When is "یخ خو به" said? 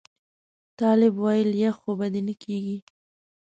1.63-2.07